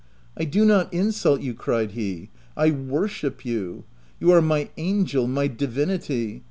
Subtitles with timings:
[0.35, 3.83] "I do not insult you/' cried he: u I worship you.
[4.19, 6.39] You are my angel— my divinity